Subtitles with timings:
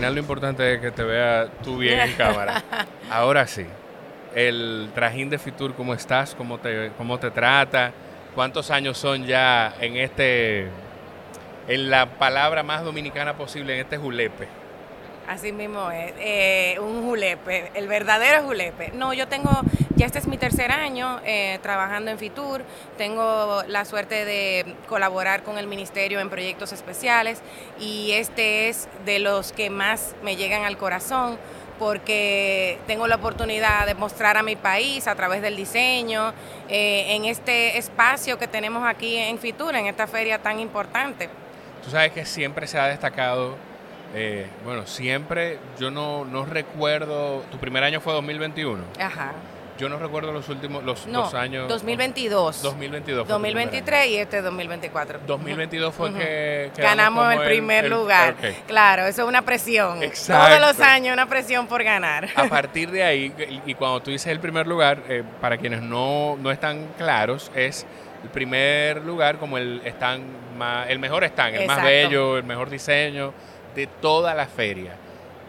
[0.00, 2.64] final lo importante es que te vea tú bien en cámara.
[3.10, 3.66] Ahora sí,
[4.34, 6.34] el trajín de Fitur, ¿cómo estás?
[6.34, 7.92] ¿Cómo te, cómo te trata?
[8.34, 10.68] ¿Cuántos años son ya en este,
[11.68, 14.48] en la palabra más dominicana posible, en este julepe?
[15.28, 18.90] Así mismo es, eh, un julepe, el verdadero julepe.
[18.94, 19.50] No, yo tengo,
[19.94, 22.64] ya este es mi tercer año eh, trabajando en Fitur,
[22.98, 27.42] tengo la suerte de colaborar con el Ministerio en proyectos especiales
[27.78, 31.38] y este es de los que más me llegan al corazón
[31.78, 36.34] porque tengo la oportunidad de mostrar a mi país a través del diseño,
[36.68, 41.30] eh, en este espacio que tenemos aquí en Fitur, en esta feria tan importante.
[41.82, 43.56] Tú sabes que siempre se ha destacado
[44.14, 48.82] eh, bueno, siempre, yo no, no recuerdo, tu primer año fue 2021.
[48.98, 49.32] Ajá.
[49.78, 51.66] Yo no recuerdo los últimos, los dos años.
[51.66, 52.60] 2022.
[52.60, 53.26] 2022.
[53.26, 55.20] 2023 y este 2024.
[55.26, 58.34] 2022 fue que, ganamos el primer lugar.
[58.66, 60.00] Claro, eso es una presión.
[60.00, 62.28] Todos los años una presión por ganar.
[62.36, 63.32] A partir de ahí,
[63.64, 67.86] y, cuando tú dices el primer lugar, eh, para quienes no, no están claros, es
[68.22, 70.24] el primer lugar como el stand
[70.58, 73.32] más, el mejor stand, el más bello, el mejor diseño
[73.74, 74.96] de toda la feria.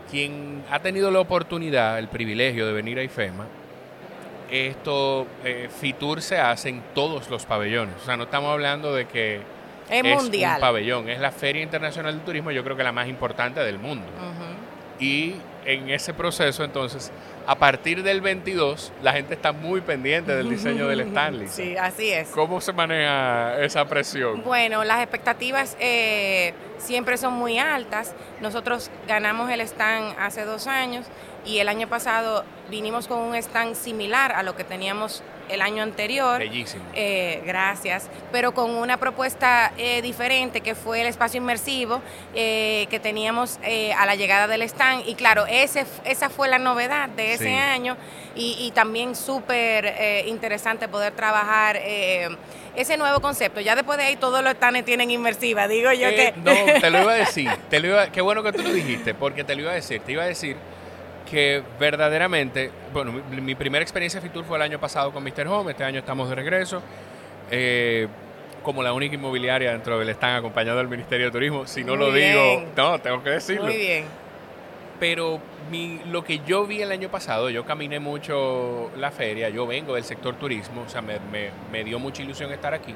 [0.10, 3.46] Quien ha tenido la oportunidad, el privilegio de venir a IFEMA,
[4.52, 7.96] esto, eh, Fitur se hace en todos los pabellones.
[8.02, 9.40] O sea, no estamos hablando de que
[9.90, 10.56] es, mundial.
[10.56, 13.80] un pabellón, es la Feria Internacional de Turismo, yo creo que la más importante del
[13.80, 14.08] mundo.
[15.00, 17.12] Y en ese proceso, entonces,
[17.48, 21.48] a partir del 22, la gente está muy pendiente del diseño del Stanley.
[21.48, 22.30] Sí, así es.
[22.30, 24.44] ¿Cómo se maneja esa presión?
[24.44, 28.14] Bueno, las expectativas eh, siempre son muy altas.
[28.42, 31.06] Nosotros ganamos el stand hace dos años
[31.45, 35.84] y el año pasado vinimos con un stand similar a lo que teníamos el año
[35.84, 36.40] anterior.
[36.40, 36.84] Bellísimo.
[36.94, 38.10] Eh, gracias.
[38.32, 42.02] Pero con una propuesta eh, diferente que fue el espacio inmersivo
[42.34, 43.60] eh, que teníamos
[43.98, 45.08] a la llegada del stand.
[45.08, 47.98] Y claro, ese, esa fue la novedad de ese año
[48.36, 53.59] y, también súper interesante poder trabajar ese nuevo concepto.
[53.59, 56.34] Ya después de ahí todos los stands tienen inmersiva, digo yo que...
[56.38, 57.50] No, te lo iba a decir.
[57.70, 60.02] Te lo iba, qué bueno que tú lo dijiste, porque te lo iba a decir.
[60.02, 60.58] Te iba a decir
[61.30, 65.48] que verdaderamente, bueno, mi, primera experiencia de Fitur fue el año pasado con Mr.
[65.48, 66.82] Home, este año estamos de regreso.
[67.50, 68.08] Eh,
[68.64, 71.66] como la única inmobiliaria dentro del están acompañado del Ministerio de Turismo.
[71.66, 73.66] Si no lo digo, no, tengo que decirlo.
[73.66, 74.06] Muy bien.
[75.00, 75.40] Pero
[75.72, 79.96] mi, lo que yo vi el año pasado, yo caminé mucho la feria, yo vengo
[79.96, 81.18] del sector turismo, o sea, me,
[81.72, 82.94] me dio mucha ilusión estar aquí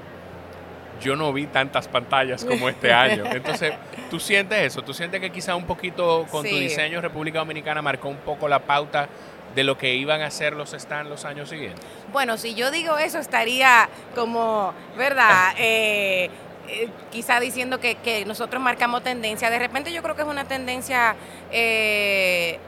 [1.02, 3.26] yo no vi tantas pantallas como este año.
[3.26, 3.74] Entonces,
[4.10, 4.82] ¿tú sientes eso?
[4.82, 8.60] ¿Tú sientes que quizá un poquito con tu diseño República Dominicana marcó un poco la
[8.60, 9.08] pauta
[9.54, 11.84] de lo que iban a hacer los stands los años siguientes?
[12.12, 15.54] Bueno, si yo digo eso estaría como, ¿verdad?
[15.58, 16.30] Eh,
[16.68, 19.50] eh, quizá diciendo que, que, nosotros marcamos tendencia.
[19.50, 21.16] De repente yo creo que es una tendencia...
[21.52, 22.60] Eh,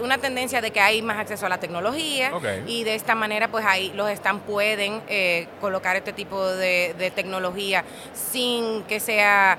[0.00, 2.32] una tendencia de que hay más acceso a la tecnología
[2.66, 7.10] y de esta manera pues ahí los están pueden eh, colocar este tipo de, de
[7.10, 9.58] tecnología sin que sea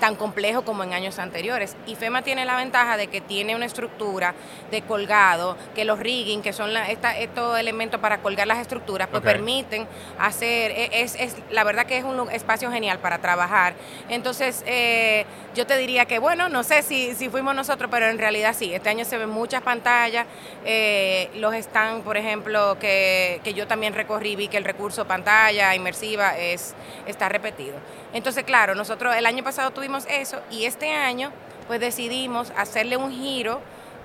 [0.00, 1.76] tan complejo como en años anteriores.
[1.86, 4.34] Y FEMA tiene la ventaja de que tiene una estructura
[4.70, 9.86] de colgado, que los rigging, que son estos elementos para colgar las estructuras, pues permiten
[10.18, 13.74] hacer, e, es, es, la verdad que es un espacio genial para trabajar.
[14.08, 15.24] Entonces, eh,
[15.54, 18.72] yo te diría que, bueno, no sé si, si fuimos nosotros, pero en realidad sí,
[18.72, 20.26] este año se ven muchas pantallas,
[20.64, 25.74] eh, los están, por ejemplo, que, que yo también recorrí, vi que el recurso pantalla
[25.74, 26.74] inmersiva es,
[27.06, 27.76] está repetido.
[28.12, 31.32] Entonces, claro, nosotros el año pasado tuvimos eso y este año
[31.66, 33.60] pues decidimos hacerle un giro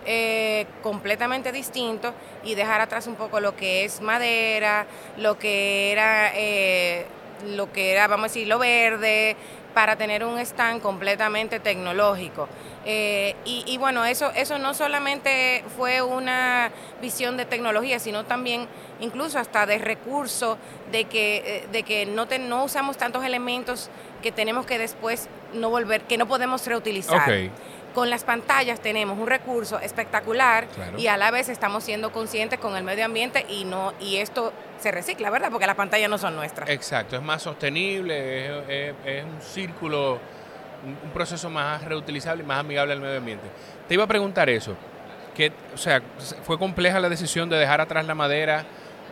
[0.06, 2.14] eh, completamente distinto
[2.44, 4.86] y dejar atrás un poco lo que es madera,
[5.18, 7.06] lo que era, eh,
[7.46, 9.36] lo que era, vamos a decir, lo verde,
[9.74, 12.48] para tener un stand completamente tecnológico.
[12.86, 16.72] Eh, y, bueno, eso, eso no solamente fue una
[17.02, 18.68] visión de tecnología, sino también
[19.00, 20.58] incluso hasta de recursos,
[20.92, 23.90] de que, de que no, no usamos tantos elementos
[24.22, 27.30] que tenemos que después no volver, que no podemos reutilizar.
[27.94, 30.68] Con las pantallas tenemos un recurso espectacular
[30.98, 34.52] y a la vez estamos siendo conscientes con el medio ambiente y no y esto
[34.80, 35.50] se recicla, ¿verdad?
[35.52, 36.70] Porque las pantallas no son nuestras.
[36.70, 40.20] Exacto, es más sostenible, es, un círculo,
[41.04, 43.48] un proceso más reutilizable y más amigable al medio ambiente.
[43.88, 44.76] Te iba a preguntar eso,
[45.36, 46.02] que, o sea,
[46.44, 48.66] fue compleja la decisión de dejar atrás la madera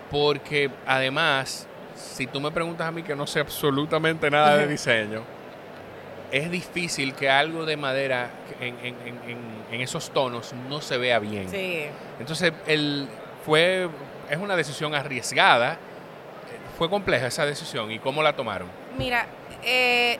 [0.09, 5.23] porque además si tú me preguntas a mí que no sé absolutamente nada de diseño,
[6.31, 8.29] es difícil que algo de madera
[8.59, 11.49] en, esos tonos no se vea bien.
[11.49, 11.85] Sí.
[12.19, 13.07] Entonces, el,
[13.45, 13.89] fue,
[14.29, 15.77] es una decisión arriesgada.
[16.77, 18.67] Fue compleja esa decisión y cómo la tomaron.
[18.97, 19.27] Mira,
[19.63, 20.17] eh,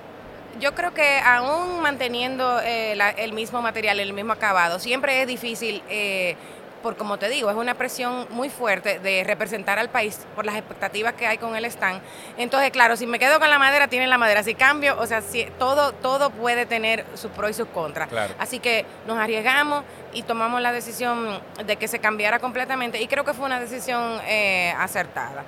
[0.60, 5.82] yo creo que aún manteniendo eh, el mismo material, el mismo acabado, siempre es difícil
[5.90, 6.36] eh,
[6.82, 10.56] por como te digo, es una presión muy fuerte de representar al país por las
[10.56, 12.02] expectativas que hay con el stand.
[12.38, 14.44] Entonces, claro, si me quedo con la madera, tiene la madera.
[14.44, 18.10] Si cambio, o sea, si, todo, todo puede tener sus pros y sus contras.
[18.40, 19.84] Así que nos arriesgamos
[20.14, 24.20] y tomamos la decisión de que se cambiara completamente y creo que fue una decisión
[24.26, 25.44] eh, acertada.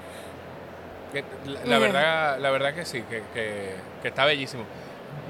[1.66, 3.04] La, verdad, la verdad que sí,
[3.34, 4.64] que, está bellísimo.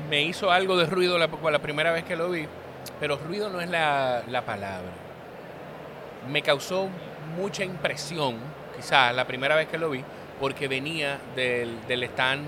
[0.10, 2.48] Me hizo algo de ruido la, la primera vez que lo vi,
[3.00, 4.92] pero ruido no es la, la palabra
[6.30, 6.90] me causó
[7.38, 8.38] mucha impresión,
[8.76, 10.04] quizás la primera vez que lo vi,
[10.40, 12.46] porque venía del, del stand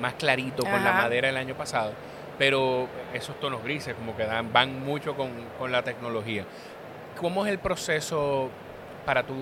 [0.00, 1.92] más clarito con la madera el año pasado,
[2.38, 6.44] pero esos tonos grises como que dan, van mucho con, con la tecnología.
[7.20, 8.50] ¿Cómo es el proceso
[9.04, 9.34] para tu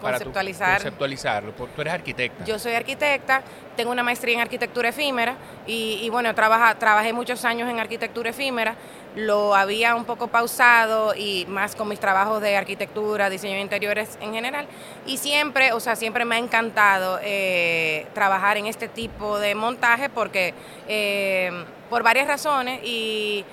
[0.00, 0.76] conceptualizar.
[0.76, 1.52] conceptualizarlo?
[1.52, 2.44] Tú eres arquitecta.
[2.44, 3.42] Yo soy arquitecta,
[3.76, 5.36] tengo una maestría en arquitectura efímera
[5.66, 8.74] y, bueno, trabaja, trabajé muchos años en arquitectura efímera.
[9.16, 14.18] Lo había un poco pausado y más con mis trabajos de arquitectura, diseño de interiores
[14.20, 14.66] en general.
[15.06, 20.08] Y siempre, o sea, siempre me ha encantado eh, trabajar en este tipo de montaje
[20.08, 20.54] porque
[20.86, 21.50] eh,
[21.90, 23.44] por varias razones y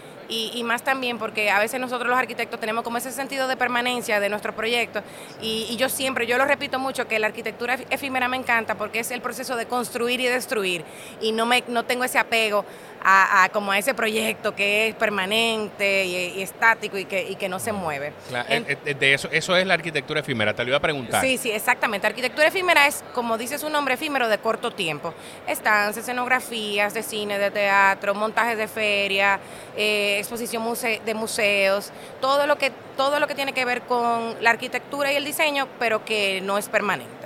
[0.63, 4.30] más también porque a veces nosotros los arquitectos tenemos como ese sentido de permanencia de
[4.30, 5.01] nuestro proyecto
[5.42, 9.00] y, y, yo siempre, yo lo repito mucho, que la arquitectura efímera me encanta porque
[9.00, 10.84] es el proceso de construir y destruir
[11.22, 12.66] y no, me, no tengo ese apego
[13.07, 17.60] a, como a ese proyecto que es permanente y, estático y que, y que no
[17.60, 18.13] se mueve.
[18.50, 21.22] Eh, eh, de eso, eso es la arquitectura efímera, te lo iba a preguntar.
[21.22, 22.07] Sí, sí, exactamente.
[22.07, 25.13] Arquitectura efímera es, como dice su nombre, efímero de corto tiempo.
[25.48, 29.40] Estancias, escenografías de cine, de teatro, montajes de feria,
[29.78, 30.63] eh, exposición
[31.06, 31.92] de museos,
[32.22, 35.68] todo lo que todo lo que tiene que ver con la arquitectura y el diseño,
[35.80, 37.25] pero que no es permanente.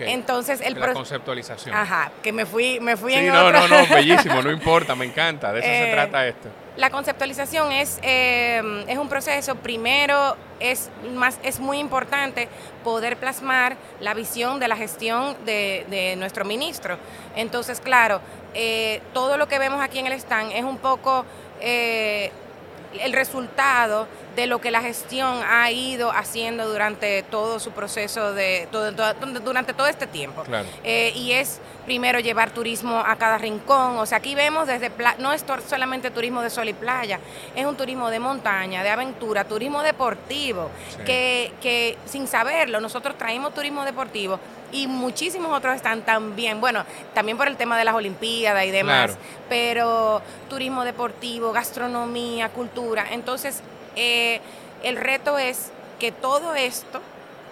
[0.00, 1.74] Entonces el la conceptualización.
[1.74, 5.04] Ajá, que me fui, me fui sí, en no, no, no, bellísimo, no importa, me
[5.04, 6.48] encanta, de eso se eh, trata esto.
[6.76, 12.48] La conceptualización es, eh, es un proceso, primero es, más, es muy importante
[12.84, 16.96] poder plasmar la visión de la gestión de, nuestro ministro.
[17.36, 18.20] Entonces, claro,
[18.54, 21.24] eh, todo lo que vemos aquí en el stand es un poco
[21.60, 28.68] el resultado de lo que la gestión ha ido haciendo durante todo su proceso de
[28.70, 30.44] todo, durante todo este tiempo.
[30.84, 33.98] Eh, y es primero llevar turismo a cada rincón.
[33.98, 37.18] O sea aquí vemos desde no es solamente turismo de sol y playa
[37.54, 40.70] es un turismo de montaña de aventura turismo deportivo
[41.04, 44.38] que, que sin saberlo nosotros traemos turismo deportivo
[44.72, 46.84] y muchísimos otros están también, bueno,
[47.14, 49.16] también por el tema de las Olimpiadas y demás,
[49.48, 53.06] pero turismo deportivo, gastronomía, cultura.
[53.10, 53.62] Entonces,
[53.96, 54.40] eh,
[54.82, 57.00] el reto es que todo esto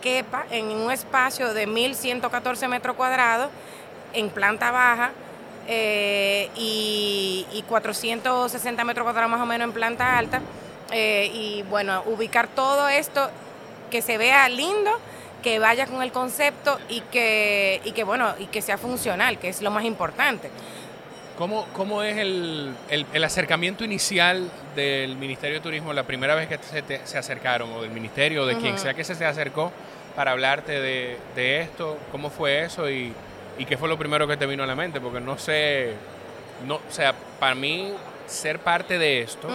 [0.01, 3.51] quepa en un espacio de 1.114 metros cuadrados
[4.15, 5.11] en planta baja
[5.67, 10.41] eh, y, 460 metros cuadrados más o menos en planta alta.
[10.91, 13.29] Eh, y bueno, ubicar todo esto
[13.91, 14.91] que se vea lindo
[15.43, 19.49] que vaya con el concepto y que, y que bueno, y que sea funcional, que
[19.49, 20.51] es lo más importante.
[21.39, 26.59] ¿Cómo, cómo es el, el, acercamiento inicial del Ministerio de Turismo la primera vez que
[26.59, 29.71] se, se acercaron, o del Ministerio, o de quien sea que se, se acercó
[30.17, 31.97] para hablarte de, de, esto?
[32.11, 33.13] ¿Cómo fue eso y,
[33.57, 35.01] y, qué fue lo primero que te vino a la mente?
[35.01, 35.93] Porque no sé,
[36.67, 37.93] no, o sea, para mí
[38.27, 39.47] ser parte de esto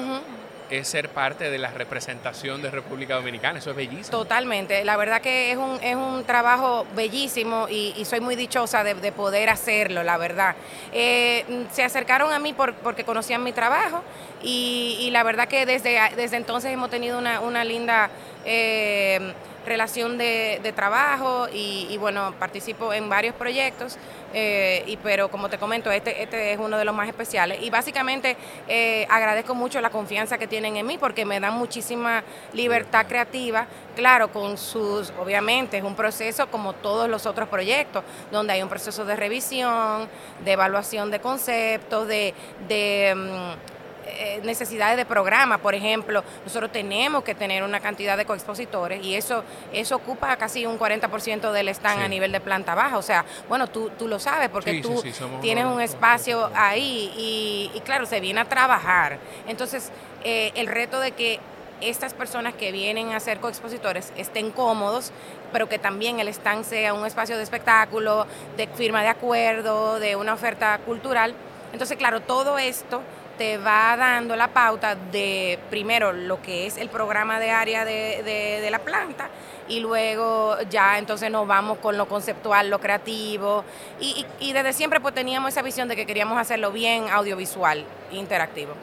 [0.80, 3.60] es ser parte de la representación de República Dominicana.
[3.60, 4.18] Eso es bellísimo.
[4.18, 4.84] Totalmente.
[4.84, 9.50] La verdad que es un, es un trabajo bellísimo y, soy muy dichosa de, poder
[9.50, 10.56] hacerlo, la verdad.
[10.92, 14.04] Eh, se acercaron a mí por, porque conocían mi trabajo
[14.42, 18.10] y, la verdad que desde, desde entonces hemos tenido una, una linda...
[18.46, 19.34] Eh,
[19.66, 23.98] relación de, trabajo y, bueno, participo en varios proyectos,
[24.34, 27.60] eh, y, pero como te comento, este, este es uno de los más especiales.
[27.62, 28.36] Y básicamente
[28.68, 32.24] eh, agradezco mucho la confianza que tienen en mí porque me dan muchísima
[32.54, 38.54] libertad creativa, claro, con sus, obviamente es un proceso como todos los otros proyectos, donde
[38.54, 40.10] hay un proceso de revisión,
[40.44, 42.34] de evaluación de conceptos, de...
[42.68, 43.73] de mm,
[44.06, 45.58] eh, necesidades de programa.
[45.58, 50.66] Por ejemplo, nosotros tenemos que tener una cantidad de coexpositores y eso, eso ocupa casi
[50.66, 52.98] un 40% del stand a nivel de planta baja.
[52.98, 55.04] O sea, bueno, tú, tú lo sabes porque tú
[55.42, 59.20] tienes un espacio ahí y, claro, se viene a trabajar.
[59.48, 59.92] Entonces,
[60.24, 61.40] eh, el reto de que
[61.82, 65.12] estas personas que vienen a ser coexpositores estén cómodos,
[65.52, 68.26] pero que también el stand sea un espacio de espectáculo,
[68.58, 71.34] de firma de acuerdo, de una oferta cultural.
[71.72, 73.02] Entonces, claro, todo esto
[73.44, 78.66] te va dando la pauta de primero lo que es el programa de área de,
[78.72, 79.28] la planta
[79.68, 83.66] y luego ya entonces nos vamos con lo conceptual, lo creativo
[84.00, 87.84] y, desde siempre pues teníamos esa visión de que queríamos hacerlo bien audiovisual,
[88.14, 88.76] interactivo.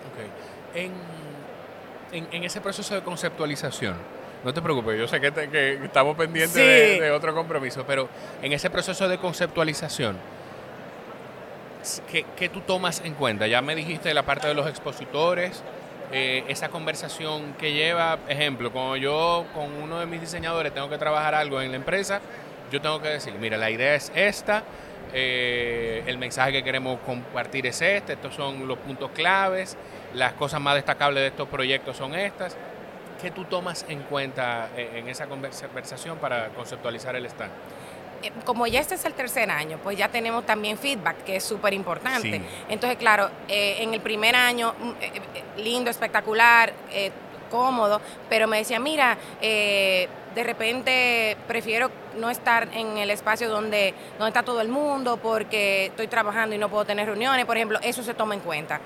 [0.74, 0.92] En,
[2.12, 3.96] en, ese proceso de conceptualización,
[4.44, 6.54] no te preocupes, yo sé que, estamos pendientes
[7.00, 8.10] de otro compromiso, pero
[8.42, 10.18] en ese proceso de conceptualización,
[12.36, 13.46] ¿qué, tú tomas en cuenta?
[13.46, 15.62] Ya me dijiste la parte de los expositores,
[16.12, 20.98] eh, esa conversación que lleva, ejemplo, cuando yo con uno de mis diseñadores tengo que
[20.98, 22.20] trabajar algo en la empresa,
[22.70, 24.64] yo tengo que decir, mira, la idea es esta,
[25.12, 29.76] eh, el mensaje que queremos compartir es este, estos son los puntos claves,
[30.14, 32.56] las cosas más destacables de estos proyectos son estas.
[33.20, 37.52] ¿Qué tú tomas en cuenta eh, en esa conversación para conceptualizar el stand?
[38.22, 41.44] Eh, como ya este es el tercer año, pues ya tenemos también feedback, que es
[41.44, 42.42] súper importante.
[42.68, 45.12] Entonces, claro, eh, en el primer año, mm, eh,
[45.58, 46.72] lindo, espectacular,
[47.50, 54.28] cómodo, pero me decía, mira, de repente prefiero no estar en el espacio donde, donde
[54.28, 58.04] está todo el mundo porque estoy trabajando y no puedo tener reuniones, por ejemplo, eso
[58.04, 58.80] se toma en cuenta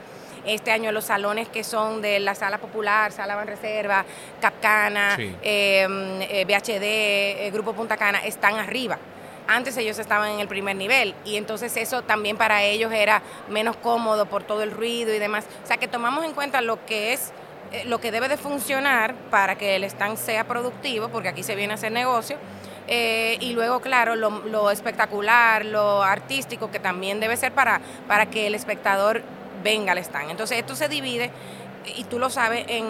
[0.46, 4.04] este año los salones que son de la sala popular, sala Van Reserva,
[4.40, 5.16] Capcana,
[6.46, 8.98] BHD, Grupo Punta Cana, están arriba.
[9.46, 13.76] Antes ellos estaban en el primer nivel y entonces eso también para ellos era menos
[13.76, 15.44] cómodo por todo el ruido y demás.
[15.62, 17.32] O sea que tomamos en cuenta lo que es
[17.74, 21.56] eh, lo que debe de funcionar para que el stand sea productivo, porque aquí se
[21.56, 22.36] viene a hacer negocio.
[22.86, 28.26] Eh, y luego, claro, lo, lo, espectacular, lo artístico, que también debe ser para, para
[28.26, 29.22] que el espectador
[29.64, 30.30] venga al stand.
[30.30, 31.32] Entonces, esto se divide
[31.96, 32.84] y tú lo sabes, en,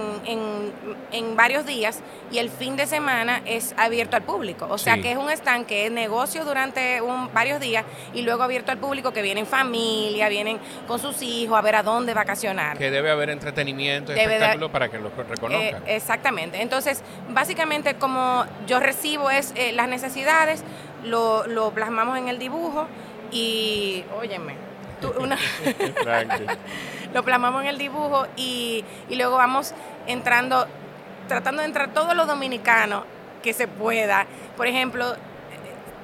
[1.13, 4.67] en, varios días y el fin de semana es abierto al público.
[4.71, 7.85] O sea que es un stand que es negocio durante un, varios días
[8.15, 11.83] y luego abierto al público que vienen familia, vienen con sus hijos a ver a
[11.83, 12.79] dónde vacacionar.
[12.79, 15.83] Que debe haber entretenimiento y espectáculo para que lo reconozcan.
[15.87, 16.63] Eh, exactamente.
[16.63, 20.63] Entonces, básicamente como yo recibo es eh, las necesidades,
[21.05, 22.87] lo, lo plasmamos en el dibujo
[23.33, 24.55] y, óyeme,
[25.19, 25.37] una
[27.15, 29.73] lo plasmamos en el dibujo y, luego vamos
[30.07, 30.67] entrando,
[31.29, 33.05] tratando de entrar todo lo dominicano
[33.43, 34.27] que se pueda.
[34.57, 35.15] Por ejemplo,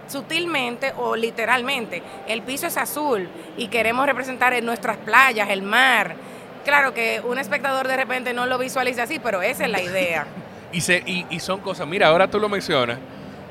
[0.06, 6.14] sutilmente o literalmente, el piso es azul y queremos representar en nuestras playas, el mar.
[6.64, 10.26] Claro que un espectador de repente no lo visualiza así, pero esa es la idea.
[10.72, 12.98] y, se, y, y son cosas, mira, ahora tú lo mencionas,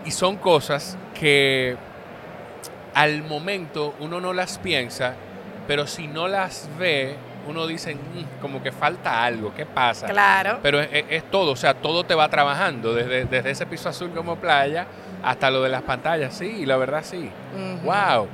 [0.06, 1.76] y son cosas que
[2.94, 5.16] al momento uno no las piensa,
[5.68, 10.08] pero si no las ve, uno dice, mm, como que falta algo, ¿qué pasa?
[10.08, 10.60] Claro.
[10.62, 14.36] Pero es, todo, o sea, todo te va trabajando, desde, desde ese piso azul como
[14.36, 14.88] playa
[15.24, 17.30] hasta lo de las pantallas, sí, la verdad sí.
[17.84, 18.28] ¡Wow!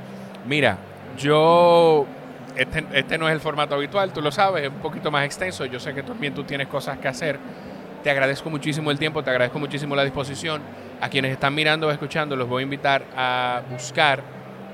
[0.46, 0.78] Mira,
[1.18, 2.06] yo,
[2.56, 5.66] este, este, no es el formato habitual, tú lo sabes, es un poquito más extenso,
[5.66, 7.40] yo sé que también tú tienes cosas que hacer.
[8.04, 10.62] Te agradezco muchísimo el tiempo, te agradezco muchísimo la disposición.
[11.02, 14.22] A quienes están mirando o escuchando, los voy a invitar a buscar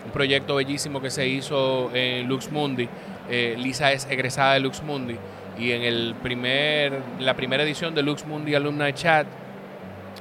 [0.05, 2.89] un proyecto bellísimo que se hizo en Lux Mundi
[3.30, 5.18] eh, Lisa es egresada de Lux Mundi.
[5.58, 9.28] Y en el primer, la primera edición de Lux Mundi Alumni Chat,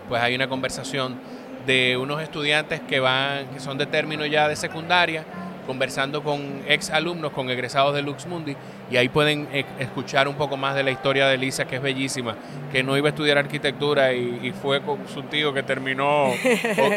[0.08, 1.18] pues hay una conversación
[1.66, 5.24] de unos estudiantes que van, que son de término ya de secundaria,
[5.66, 8.56] conversando con ex alumnos, con egresados de Lux Mundi,
[8.90, 11.82] y ahí pueden eh, escuchar un poco más de la historia de Lisa, que es
[11.82, 12.34] bellísima,
[12.72, 16.32] que no iba a estudiar arquitectura y, fue con su tío que terminó,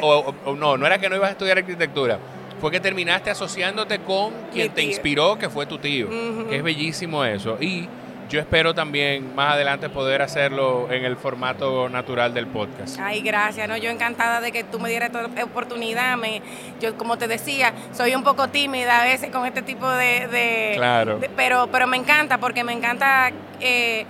[0.02, 2.18] o, no, no era que no iba a estudiar arquitectura,
[2.64, 6.08] fue que terminaste asociándote con quien te inspiró, que fue tu tío.
[6.48, 7.58] Que es bellísimo eso.
[7.60, 7.90] Y
[8.30, 12.98] yo espero también más adelante poder hacerlo en el formato natural del podcast.
[13.02, 16.16] Ay, gracias, no, yo encantada de que tú me dieras esta oportunidad.
[16.16, 16.42] Me,
[16.80, 21.20] yo, como te decía, soy un poco tímida a veces con este tipo de, claro.
[21.36, 23.30] pero, pero me encanta porque me encanta
[23.60, 24.06] eh,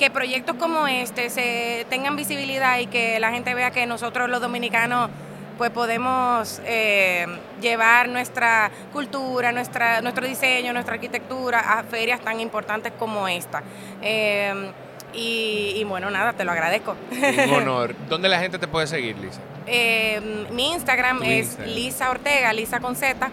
[0.00, 4.40] que proyectos como este se tengan visibilidad y que la gente vea que nosotros los
[4.40, 5.10] dominicanos
[5.56, 7.26] pues podemos eh,
[7.60, 13.62] llevar nuestra cultura, nuestra, nuestro diseño, nuestra arquitectura a ferias tan importantes como esta.
[14.02, 14.72] Eh,
[15.16, 16.96] y, bueno, nada, te lo agradezco.
[17.12, 17.94] Un honor.
[18.08, 19.40] ¿Dónde la gente te puede seguir, Lisa?
[19.66, 23.30] Eh, mi Instagram es Lisa Ortega, Lisa con Z.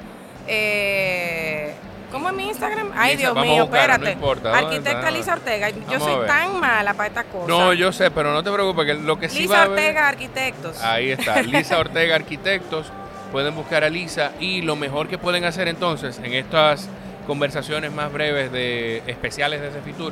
[2.12, 2.92] ¿Cómo es mi Instagram?
[2.96, 4.18] Ay, Dios mío, espérate.
[4.46, 5.70] Arquitecta Lisa Ortega.
[5.70, 7.48] Yo soy tan mala para estas cosas.
[7.48, 10.82] No, yo sé, pero no te preocupes, que lo que sí Lisa Ortega Arquitectos.
[10.82, 12.92] Ahí está, Lisa Ortega Arquitectos.
[13.32, 16.90] Pueden buscar a Lisa y lo mejor que pueden hacer entonces en estas
[17.26, 20.12] conversaciones más breves de especiales de Cefitur,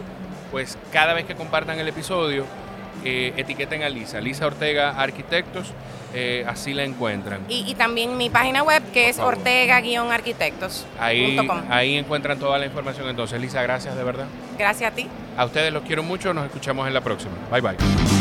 [0.52, 2.46] pues cada vez que compartan el episodio,
[3.04, 5.74] eh, etiqueten a Lisa, Lisa Ortega Arquitectos,
[6.14, 7.42] eh, así la encuentran.
[7.48, 10.86] Y, también mi página web que es ortega-arquitectos.
[11.00, 11.38] Ahí,
[11.70, 13.40] ahí encuentran toda la información entonces.
[13.40, 14.26] Lisa, gracias de verdad.
[14.58, 15.08] Gracias a ti.
[15.38, 17.34] A ustedes los quiero mucho, nos escuchamos en la próxima.
[17.52, 18.19] Bye bye.